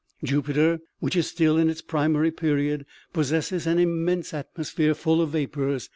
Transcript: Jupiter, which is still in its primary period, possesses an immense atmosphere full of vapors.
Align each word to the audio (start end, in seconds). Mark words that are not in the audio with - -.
Jupiter, 0.23 0.79
which 0.99 1.15
is 1.15 1.27
still 1.27 1.57
in 1.57 1.69
its 1.69 1.83
primary 1.83 2.31
period, 2.31 2.87
possesses 3.13 3.67
an 3.67 3.77
immense 3.77 4.33
atmosphere 4.33 4.95
full 4.95 5.21
of 5.21 5.29
vapors. 5.29 5.89